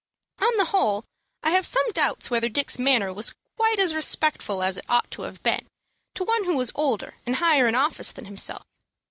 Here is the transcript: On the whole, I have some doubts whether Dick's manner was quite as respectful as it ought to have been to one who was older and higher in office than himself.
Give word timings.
On 0.41 0.57
the 0.57 0.65
whole, 0.65 1.05
I 1.43 1.51
have 1.51 1.63
some 1.63 1.85
doubts 1.91 2.31
whether 2.31 2.49
Dick's 2.49 2.79
manner 2.79 3.13
was 3.13 3.35
quite 3.55 3.77
as 3.77 3.93
respectful 3.93 4.63
as 4.63 4.77
it 4.77 4.85
ought 4.89 5.11
to 5.11 5.21
have 5.21 5.43
been 5.43 5.67
to 6.15 6.23
one 6.23 6.45
who 6.45 6.57
was 6.57 6.71
older 6.73 7.17
and 7.23 7.35
higher 7.35 7.67
in 7.67 7.75
office 7.75 8.11
than 8.11 8.25
himself. 8.25 8.65